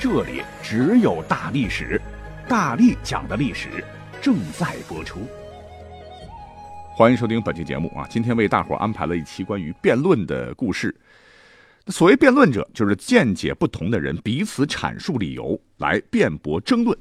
[0.00, 2.00] 这里只有大历史，
[2.48, 3.84] 大力讲的历史
[4.22, 5.20] 正在播出。
[6.96, 8.06] 欢迎收听本期节目啊！
[8.08, 10.98] 今天为大伙安排了一期关于辩论的故事。
[11.88, 16.98] 所谓辩论者，就是见解不同的人彼此阐述理由来辩驳争论。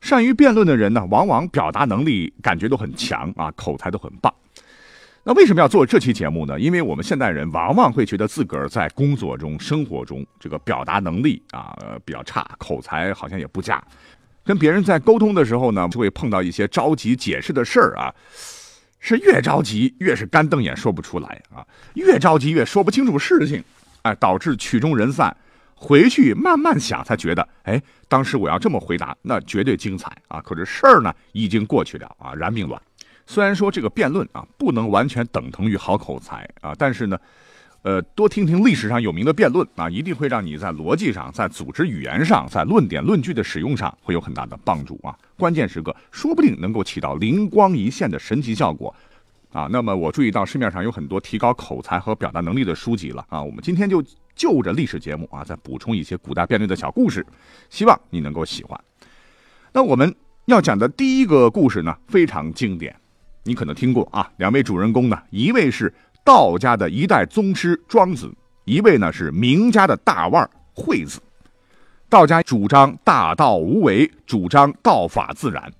[0.00, 4.34] 善于辩论的人呢，往往表达能力感觉都很强啊，口才都很棒。
[5.24, 6.58] 那为什么要做这期节目呢？
[6.58, 13.80] 因为我们现代人往往会觉得自个儿在工作中、生活中这个表达能力啊比较差，口才好像也不佳。
[14.42, 18.12] 跟别人在沟通的时候呢，就会碰到一些着急解释的事儿啊，
[18.98, 21.64] 是越着急越是干瞪眼说不出来啊，
[21.94, 23.62] 越着急越说不清楚事情，
[24.02, 25.36] 哎，导致曲终人散。
[25.74, 30.40] 回去慢慢想才觉得，哎，当时我要这么回答，那绝对精彩啊！
[30.40, 32.80] 可是事儿呢已经过去了啊，然并卵。
[33.26, 37.18] 虽然说这个辩论啊不能完全等同于好口才啊，但是呢，
[37.82, 45.16] 呃，多听听历史上有名的辩论啊，一定会让你在逻辑上、在组织语言上、在论点论据的使用上会有很大的帮助啊。
[45.36, 48.94] 关键时刻说不定能够起到灵光一现的神奇效果
[49.52, 49.68] 啊。
[49.70, 53.42] 那么我注意到市面上有很多提高口才和表达能力的书籍了啊。
[53.42, 54.02] 我们今天就
[54.34, 57.26] 就着历史节目啊，再补充一些古代辩论的小故事，
[57.70, 58.80] 希望你能够喜欢。
[59.72, 60.14] 那我们
[60.46, 62.94] 要讲的第一个故事呢，非常经典。
[63.44, 65.92] 你可能听过啊，两位主人公呢，一位是
[66.24, 68.32] 道家的一代宗师庄子，
[68.64, 71.20] 一位呢是名家的大腕惠子。
[72.08, 75.72] 道家主张大道无为，主张道法自然。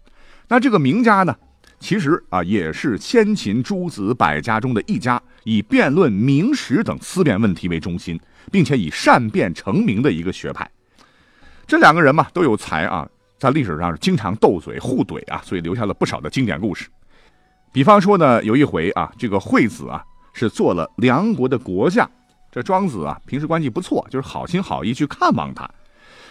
[0.48, 1.36] 那这个名家呢，
[1.78, 8.18] 其实啊也是先秦诸子百家中的一家，以辩论名实等思辨问题为中心，
[8.50, 10.68] 并且以善辩成名的一个学派。
[11.66, 13.08] 这两个人嘛都有才啊，
[13.38, 16.88] 在历史上是经常斗嘴互怼啊，所以留下了不少的经典故事。
[17.72, 22.08] 比方说呢，有一回啊，这个惠子啊是做了梁国的国相，
[22.50, 25.68] 这庄子啊平时关系不错，就是好心好意去看望他。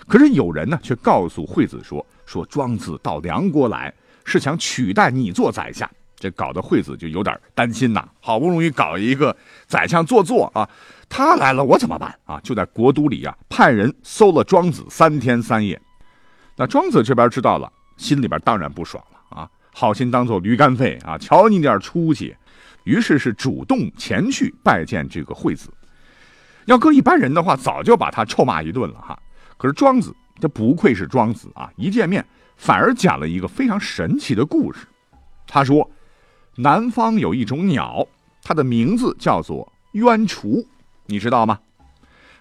[0.08, 3.92] 可是有人呢却告诉惠子说，说庄子到梁国来
[4.24, 8.08] 是想取代你做宰相，这搞得惠子就有点担心呐。
[8.20, 9.36] 好不容易搞一个
[9.68, 10.70] 宰相做做啊，
[11.10, 12.40] 他来了我怎么办啊？
[12.44, 15.80] 就在国都里啊派人搜了庄子三天三夜。
[16.56, 19.21] 那庄子这边知道了，心里边当然不爽了。
[19.74, 21.18] 好心当做驴肝肺啊！
[21.18, 22.36] 瞧你点出息，
[22.84, 25.70] 于是是主动前去拜见这个惠子。
[26.66, 29.18] 要搁一般人的话，早就把他臭骂一顿了哈。
[29.58, 31.72] 可是庄子，这不愧是庄子啊！
[31.76, 32.26] 一见面，
[32.58, 34.86] 反而讲了一个非常神奇的故事。
[35.48, 35.90] 他说，
[36.58, 38.06] 南方有一种鸟，
[38.44, 40.64] 它的名字叫做鸢雏，
[41.06, 41.60] 你知道吗？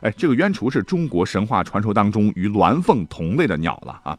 [0.00, 4.18] 哎，这个鸢雏是中国神话传说当中与鸾凤同类的鸟了啊。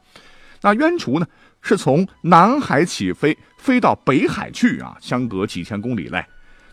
[0.62, 1.28] 那鸢雏呢？
[1.62, 6.26] 是从南海起飞，飞到北海去啊，相隔几千公里嘞。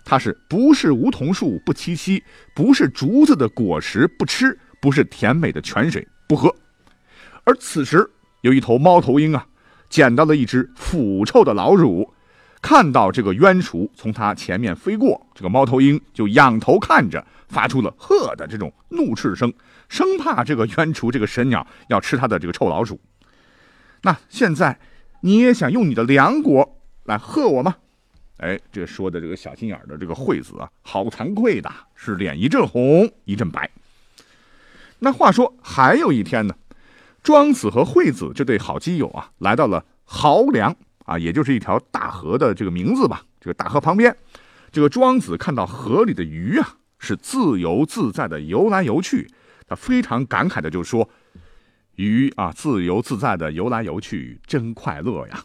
[0.04, 2.22] 它是不是梧桐树不栖息，
[2.54, 6.54] 不是竹子的果实不吃，不是甜美的泉水不喝。
[7.44, 8.08] 而此时
[8.40, 9.46] 有一头猫头鹰啊，
[9.90, 12.10] 捡到了一只腐臭的老鼠，
[12.62, 19.52] 看到这个鸢雏从它前面飞过，这个猫头鹰就仰头看着，发出了呵的这种怒斥声，
[19.90, 22.98] 生怕这个鸢雏这个神鸟要吃它的这个臭老鼠。
[24.02, 24.78] 那现在，
[25.22, 27.76] 你也想用你的梁国来贺我吗？
[28.38, 33.68] 哎，这说的这个小心眼的这个惠子啊，好惭愧的，是脸一阵红一阵白。
[35.00, 36.54] 那话说还有一天呢，
[37.22, 43.24] 庄子和惠子这对好基友啊，来到了濠梁啊，也就是一条大河的这个名字吧。
[43.40, 44.16] 这个大河旁边，
[44.70, 49.28] 这个庄子看到河里的鱼啊，是自由自在的游来游去，
[49.66, 51.10] 他非常感慨的就说。
[51.98, 55.44] 鱼啊，自由自在的游来游去，真快乐呀！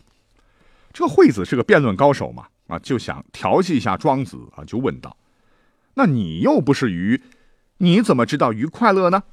[0.94, 5.18] 这个惠子是个辩论高手嘛，啊，就想调戏一下庄子啊，就问道
[5.96, 7.20] ：“那你又不是鱼，
[7.78, 9.24] 你怎么知道鱼快乐呢？”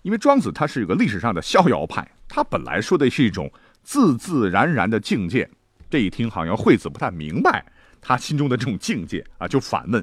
[0.00, 3.52] 因为庄子他是一个历史上的逍遥派，他本来说的是一种
[3.82, 5.50] 自自然然的境界。
[5.90, 7.66] 这一听，好像惠子不太明白
[8.00, 10.02] 他心中的这种境界啊，就反问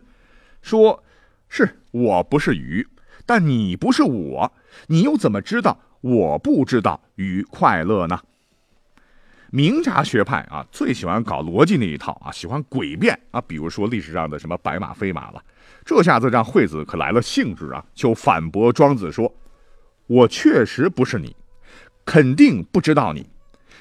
[0.62, 1.04] 说
[1.50, 2.88] ：“是我不是鱼，
[3.26, 4.54] 但你不是我，
[4.86, 8.20] 你又怎么知道？”我不知道鱼快乐呢。
[9.52, 13.40] 名家学派啊，最喜欢搞逻辑那一套啊，喜欢诡辩啊。
[13.40, 15.42] 比如说历史上的什么白马非马了，
[15.86, 19.34] 这下子让惠子可来了兴致啊，就反驳庄子说
[20.08, 21.34] ：“我确实不是你，
[22.04, 23.30] 肯定不知道你，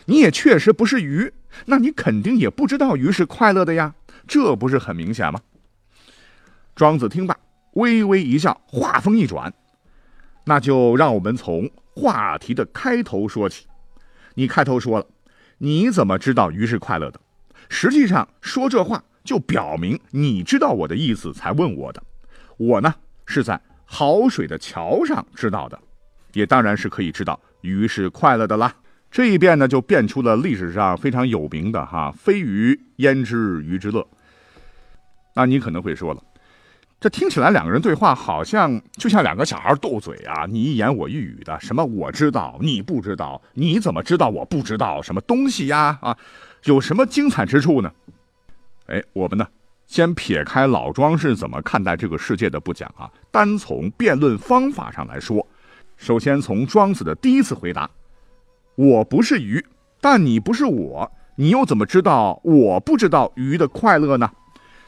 [0.04, 1.32] 你也确实不是鱼，
[1.66, 3.96] 那你肯定也不知道鱼是快乐的呀，
[4.28, 5.40] 这不是很明显吗？
[6.76, 7.36] 庄子听罢，
[7.72, 9.52] 微微一笑，话锋一转，
[10.44, 13.66] 那就让我们从话题的开头说起。
[14.34, 15.06] 你开头说了，
[15.58, 17.20] 你怎么知道鱼是快乐的？
[17.68, 22.02] 实际上说这话就表明你知道我的意思才问我的。
[22.56, 22.94] 我呢
[23.26, 25.78] 是在好水的桥上知道的，
[26.32, 28.74] 也当然是可以知道鱼是快乐的啦。
[29.10, 34.06] 这一变呢就变出了历史上非常有名的哈“非鱼焉知鱼之乐”。
[35.36, 36.22] 那你可能会说了。
[37.02, 45.98] 这听起来两个人对话好像就像两个小孩斗嘴啊，你一言我一语的，什么我知道你不知道，你怎么知道我不知道什么东西呀？
[46.00, 46.16] 啊，
[46.62, 47.90] 有什么精彩之处呢？
[48.86, 49.44] 哎，我们呢，
[49.88, 55.44] 先撇开老庄是怎么看待这个世界的不讲啊，单从辩论方法上来说，
[55.96, 57.90] 首先从庄子的第一次回答
[58.78, 59.66] ：“我不是鱼，
[60.00, 64.30] 但你不是我，你又怎么知道我不知道鱼的快乐呢？”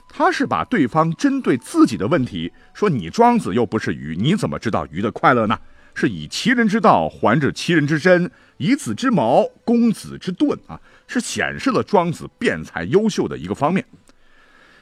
[0.09, 5.59] 他是把对方针对自己的问题说：“你庄子又不是鱼，你怎么知道鱼的快乐呢？”
[5.97, 13.85] 是以其人之道还治其人之身，以子之矛攻子之盾啊，是显示了庄子辩才优秀的一个方面。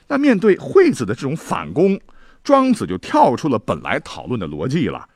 [0.08, 2.00] 那面对惠子的这种反攻，
[2.42, 5.06] 庄子就跳出了本来讨论的逻辑了。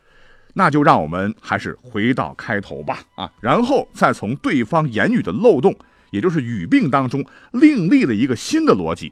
[0.52, 5.74] 那就让我们还是回到开头吧啊，然后再从对方言语的漏洞，
[6.10, 9.10] 也就是语病当中另立了一个新的逻辑。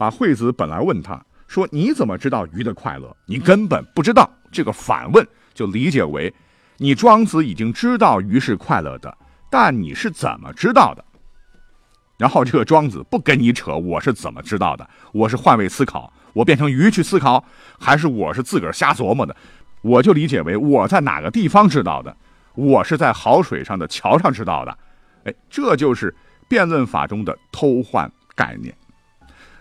[0.00, 3.14] 把惠子本来问他说：“你怎么知道鱼的快乐？
[3.26, 6.32] 你根本不知道。”这个反问就理解为，
[6.78, 9.14] 你庄子已经知道鱼是快乐的，
[9.50, 11.04] 但你是怎么知道的？
[12.16, 14.88] 然后这个庄子不跟你扯，我是怎么知道的？
[15.12, 17.44] 我是换位思考，我变成鱼去思考，
[17.78, 19.36] 还是我是自个儿瞎琢磨的？
[19.82, 22.16] 我就理解为我在哪个地方知道的？
[22.54, 24.78] 我是在好水上的桥上知道的。
[25.24, 26.16] 哎，这就是
[26.48, 28.74] 辩论法中的偷换概念。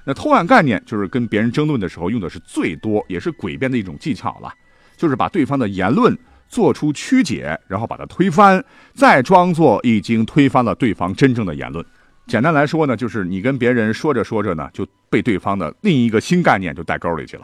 [0.09, 4.51] 那偷换概念就是跟别人争论的时候用的是最多也是诡辩的一种技巧了，
[4.97, 6.17] 就是把对方的言论
[6.47, 8.65] 做出曲解，然后把它推翻，
[8.95, 11.85] 再装作已经推翻了对方真正的言论。
[12.25, 17.43] 简单来说呢，就是你跟别人说着说着呢，就被对方的另一个新概念就带沟里去了。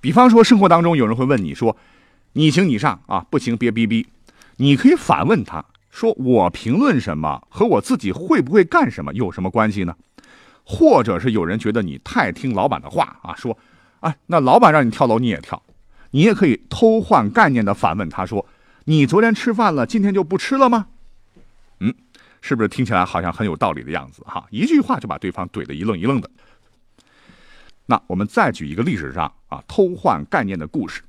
[0.00, 1.76] 比方说，生活当中有人会问你说
[2.34, 4.06] ：“你行你上啊，不行别逼逼。”
[4.58, 9.96] 你可以反问他说：“我评论什么和我自己会不会干什么有什么关系呢？”
[10.64, 13.56] 或者是有人觉得你太听老板的话啊，说，
[14.00, 15.62] 哎，那老板让你跳楼你也跳，
[16.10, 18.46] 你也可以偷换概念的反问他说，
[18.84, 20.86] 你昨天吃饭了，今天就不吃了吗？
[21.80, 21.94] 嗯，
[22.40, 24.46] 是不是听起来好像很有道理的样子哈？
[24.50, 26.30] 一句话就把对方怼得一愣一愣的。
[27.86, 31.02] 那我们再举一个历史上啊偷换概念的故事，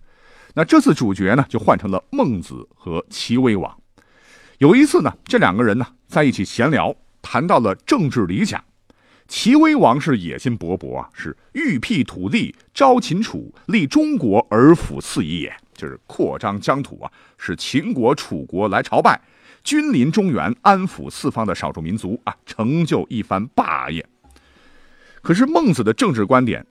[0.54, 3.78] 那这次主角呢就换成了孟子和齐威王。
[4.58, 8.62] 有一次呢，这两个人呢在一起闲聊，谈到了政治理想。
[9.28, 19.20] 齐威王是野心勃勃啊，是欲辟土地，招秦楚，立中国而辅四夷也，就是扩张疆土啊，使秦国、楚国来朝拜，
[19.64, 24.06] 君临中原，安抚四方的少数民族啊，成就一番霸业。
[25.24, 26.64] 可是孟子的政治观点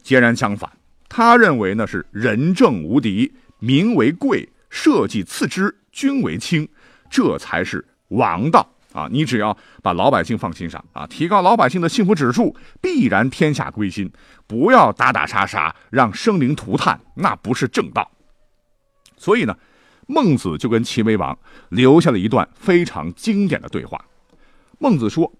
[0.00, 0.70] 截然相反，
[1.08, 6.68] 他认为呢是仁政无敌，民为贵，社稷次之，君为轻，
[7.10, 8.75] 这才是王道。
[8.96, 14.10] 啊，你只要把老百姓放心上啊，提高老百姓的幸福指数，必然天下归心。
[14.46, 18.10] 不要打打杀杀，让生灵涂炭，那不是正道。
[19.18, 19.54] 所以呢，
[20.06, 21.38] 孟子就跟齐威王
[21.68, 24.02] 留下了一段非常经典的对话。
[24.78, 25.30] 孟子说：“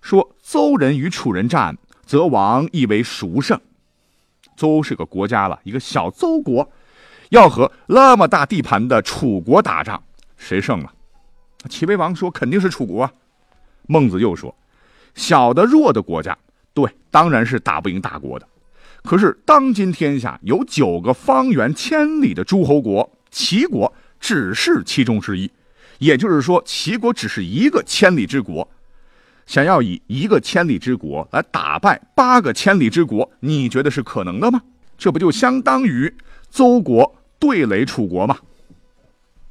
[0.00, 3.60] 说邹人与楚人战，则王亦为孰胜？
[4.56, 6.70] 邹是个国家了，一个小邹国，
[7.28, 10.02] 要和那么大地盘的楚国打仗，
[10.38, 10.90] 谁胜了？”
[11.68, 13.12] 齐威王说：“肯定是楚国。”啊。
[13.86, 14.54] 孟子又说
[15.14, 16.36] ：“小的弱的国家，
[16.72, 18.48] 对，当然是打不赢大国的。
[19.02, 25.50] 可是当今天下有九个方圆千里的诸侯国，齐国只是其中之一。
[25.98, 28.66] 也就是说，齐国只是一个千里之国。
[29.46, 34.62] 想要以一个千里之国来打败八个千里之国，你觉得是可能的吗？
[34.96, 36.14] 这不就相当于
[36.50, 38.38] 邹国对垒楚国吗？”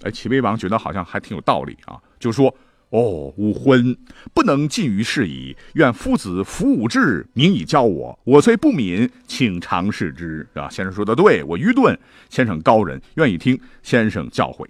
[0.03, 2.53] 哎，齐威王觉得好像还挺有道理啊，就说
[2.91, 3.97] ：“哦，吾昏
[4.33, 5.55] 不能尽于事矣。
[5.73, 8.19] 愿夫子服吾志，明以教我。
[8.23, 11.97] 我虽不敏，请尝试之。”啊，先生说的对，我愚钝，
[12.29, 14.67] 先生高人，愿意听先生教诲。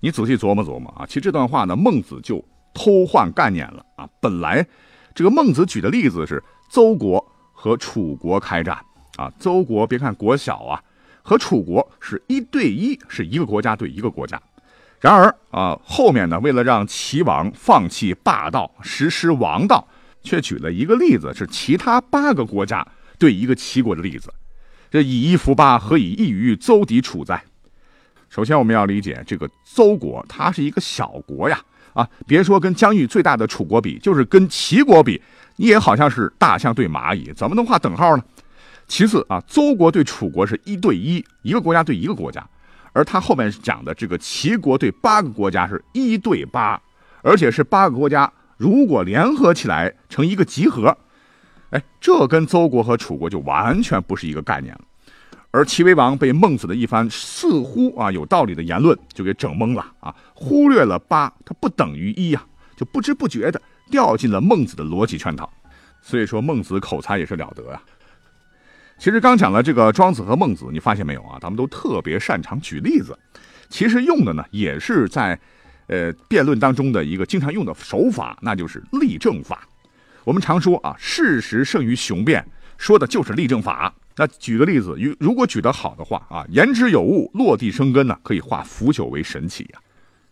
[0.00, 2.42] 你仔细琢磨琢磨啊，其实这段话呢，孟子就
[2.72, 4.08] 偷换概念了啊。
[4.18, 4.66] 本来
[5.14, 8.78] 这个孟子举的例子是邹国和楚国开战
[9.16, 10.82] 啊，邹国别看国小啊。
[11.30, 14.42] 和楚国是一对一，是一个国家对一个国家。
[14.98, 19.86] 然而啊，后面呢，为了让齐王放弃霸道，实施王道，
[20.24, 22.84] 却举了一个例子，是其他八个国家
[23.16, 24.34] 对一个齐国的例子。
[24.90, 27.40] 这以一服八，何以异于邹敌楚哉？
[28.28, 31.60] 首先，我们要理解这个邹国，它是一个小国呀。
[31.92, 35.22] 啊，别说跟疆域最大的楚国比，就是跟齐国比，
[35.54, 38.24] 你也好像是大象对蚂蚁，怎么能画等号呢？
[38.90, 42.44] 其次啊，邹国对楚国是一对一，一个国家对一个国家。
[42.92, 46.82] 而他后面讲的这个齐国对八个国家是一对八，
[47.22, 50.98] 而且是八个国家如果联合起来成一个集合，
[51.70, 54.80] 哎，这跟邹国和楚国就完全不是一个概念了。
[55.52, 62.44] 而齐威王被孟子的一番似乎啊有道理的言论就给整懵了啊，忽略了八它不等于一呀，
[62.76, 65.48] 就不知不觉的掉进了孟子的逻辑圈套。
[66.02, 67.80] 所以说孟子口才也是了得啊。
[69.00, 71.38] 其实刚讲了这个庄子和孟子，你发现没有啊？
[71.40, 73.18] 他们都特别擅长举例子，
[73.70, 75.40] 其实用的呢也是在，
[75.86, 79.66] 呃，辩论当中的一个经常用的手法，那就是例证法。
[80.22, 83.90] 我们常说啊，事实胜于雄辩，说的就是例证法。
[84.16, 89.80] 那举个例子，如如果举得好的话啊，言之有物，落地生根呢，可以化腐朽为神奇呀。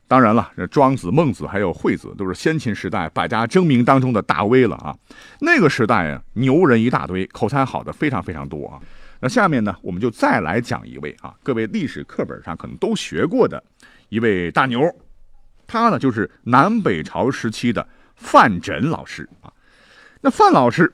[0.08, 4.96] 当然了，这庄子、孟子还有惠子都是先秦时代百家争鸣当中的大 V 了啊。
[5.40, 8.80] 那个时代啊，牛人一大堆，口才好的非常非常多啊。
[9.20, 13.62] 那下面呢，我们就再来讲一位啊，各位历史课本上可能都学过的
[14.08, 14.80] 一位大牛，
[15.66, 17.86] 他呢就是南北朝时期的
[18.16, 19.52] 范缜老师啊。
[20.22, 20.90] 那范老师，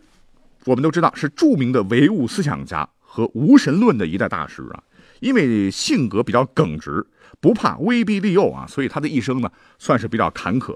[0.64, 4.83] 我们都知道是著名的唯物思想家和无神论的一代大师啊，
[5.25, 7.04] 因为性格比较耿直。
[7.40, 10.75] 不怕威逼利诱啊，所以他的一生呢算是比较坎坷。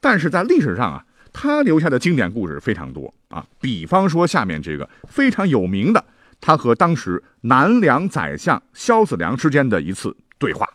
[0.00, 3.44] 但是在历史上啊，他留下的经典故事非常多啊。
[3.60, 6.04] 比方说下面这个非常有名的，
[6.40, 10.68] 他和当时南梁宰相萧子良之间的一次对话。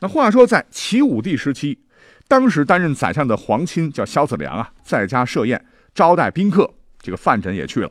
[0.00, 1.78] 那话说在齐武帝时期，
[2.26, 7.90] 当时担任宰相的皇亲叫萧子良啊，在家设宴招待宾客，这个范缜也去了。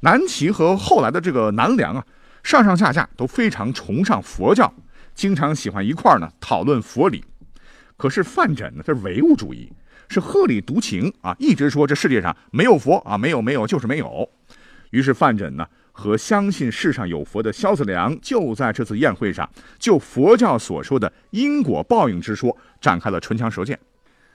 [0.00, 2.04] 南齐和后来的这个南梁啊，
[2.42, 4.72] 上上下下都非常崇尚佛教。
[5.14, 7.22] 经常喜欢一块儿呢讨论佛理，
[7.96, 9.70] 可是范缜呢，他是唯物主义，
[10.08, 14.28] 是鹤立独行啊，一直说这世界上没有佛啊，没有没有就是没有。
[14.90, 23.78] 于是范缜呢和相信世上有佛的萧子良就在这次宴会上，就佛教所说的因果报应之说展开了唇枪舌剑。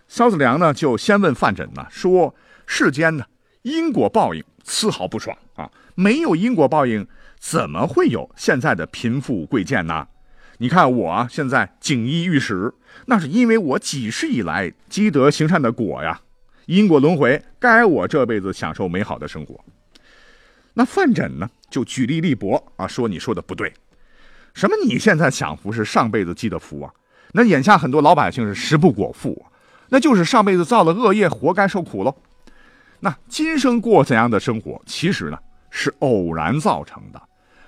[0.08, 2.36] 萧子良呢就先问范缜呢说：
[2.68, 3.26] 世间呢
[3.64, 7.08] 因果报应丝毫不爽啊，没有因果报应，
[7.48, 10.08] 怎么会有现在的贫富贵贱呢？
[10.58, 12.74] 你看我，现在锦衣玉食，
[13.06, 16.22] 那是因为我几世以来积德行善的果呀。
[16.66, 19.64] 因果轮回，该我这辈子享受美好的生活。
[20.74, 23.72] 那范缜呢，就举例立驳啊，说你说的不对。
[24.56, 24.75] 什么？
[24.84, 26.92] 你现在享福是上辈子积的福啊？
[27.34, 29.46] 那眼下很多老百姓是食不果腹，
[29.90, 32.16] 那就是上辈子造了恶业，活该受苦喽。
[33.02, 35.38] 那今生过怎样的生活，其实呢
[35.70, 37.22] 是偶然造成的。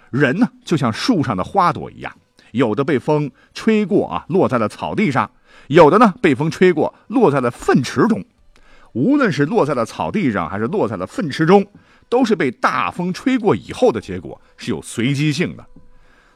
[0.10, 2.14] 人呢，就像树上的花朵一样。
[2.52, 5.30] 有的被风吹过啊，落在了草地上；
[5.68, 8.24] 有的呢被风吹过，落在了粪池中。
[8.94, 11.66] 无论是落在了草地上，还是落在了粪池中，
[12.10, 15.66] 都是被大风吹过以后的结果，是有随机性的。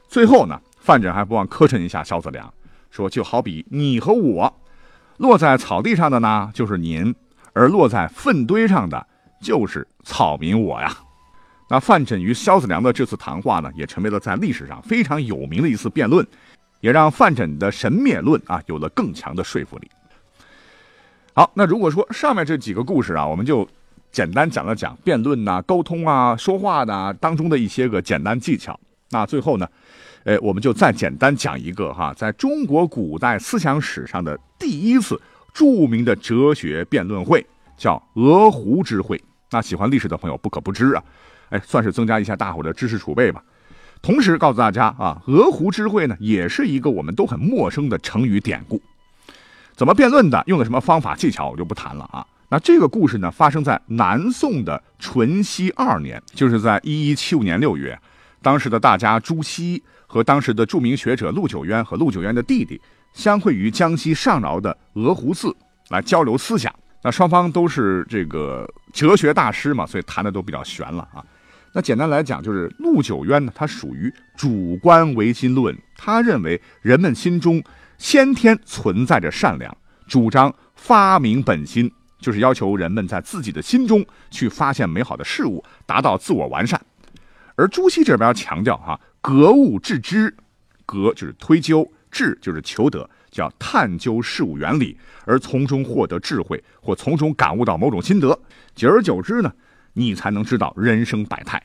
[0.08, 2.54] 最后呢，范缜还不忘磕碜一下萧子良，
[2.92, 4.54] 说：“就好比你和我，
[5.18, 7.14] 落在草地上的呢，就是您；
[7.54, 9.08] 而落在粪堆上的，
[9.42, 10.94] 就是草民我呀。”
[11.72, 16.28] 那范缜与萧子良的这次谈话呢，也成为了在历史上非常有名的一次辩论，
[16.82, 19.90] 也让范缜的神灭论啊有了更强的说服力。
[21.34, 23.66] 好，那如果说上面这几个故事啊，我们就
[24.12, 28.78] 简单讲了讲辩论呐、沟通啊、说话的当中的一些个简单技巧。
[29.12, 29.66] 那最后呢，
[30.26, 35.18] 呃，我们就再简单讲一个哈，在中国古代思想史上的第一次
[35.54, 37.48] 著名的哲学辩论会，
[37.78, 39.18] 叫鹅湖之会。
[39.52, 41.02] 那喜欢历史的朋友不可不知啊。
[41.52, 43.44] 哎，算是增加一下大伙的知识储备吧。
[44.02, 48.82] 同时告诉大家啊，鹅湖之会呢，也是一个我们都很陌生的成语典故。
[49.76, 52.26] 怎么辩论的，用的什么方法技巧，我就不谈了啊。
[52.50, 57.98] 那这个故事呢，发生在南宋的淳熙二年，就是在一一七五年六月，
[58.42, 62.82] 当时的大家朱熹和当时的著名学者陆九渊和陆九渊的弟弟
[63.14, 65.56] 相会于江西上饶的鹅湖寺
[65.90, 66.74] 来交流思想。
[67.04, 71.24] 那双方都是这个哲学大师嘛，所以谈的都比较玄了啊。
[71.74, 77.64] 那简单来讲，就是陆九渊呢，他属于主观唯心论，他认为人们心中
[77.98, 79.76] 先天存在着善良，
[80.08, 86.80] 主张发明本心，就是要求人们在自己的心中去发现美好的事物，达到自我完善。
[87.56, 90.36] 而朱熹这边强调哈，格物致知，
[90.86, 98.38] 格就是推究，致就是求得，叫探究事物原理，而从中获得智慧，或从中感悟到某种心得。
[98.76, 99.54] 久而久之呢，
[99.94, 101.62] 你才能知道人生百态。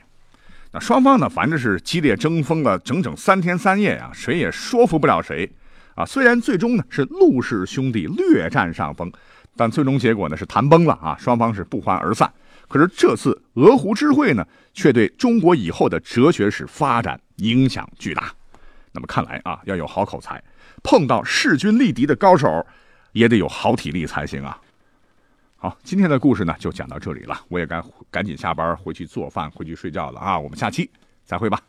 [0.71, 5.49] 那双方呢，反正是激烈争锋了整整三天三夜啊，谁也说服不了谁
[5.95, 6.05] 啊。
[6.05, 9.11] 虽然最终呢是陆氏兄弟略占上风，
[9.55, 12.31] 但最终结果呢是谈崩了啊，双方是不欢而散。
[12.67, 18.29] 可是这次鹅湖之会呢，却对中国以后的哲学史发展影响巨大。
[18.91, 20.43] 那么看来啊，要有好口才，
[20.83, 22.67] 碰到势均力敌的高手，
[23.13, 24.59] 也得有好体力才行啊。
[25.59, 30.37] 好，今天的故事呢就讲到这里了，我也该赶紧下班回去做饭，回去睡觉了啊。
[30.37, 30.87] 我们下期
[31.23, 31.59] 再会吧。